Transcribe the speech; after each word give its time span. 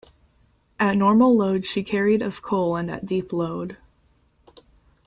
At 0.79 0.97
normal 0.97 1.37
load 1.37 1.63
she 1.63 1.83
carried 1.83 2.23
of 2.23 2.41
coal 2.41 2.75
and 2.75 2.89
at 2.89 3.05
deep 3.05 3.31
load. 3.31 3.77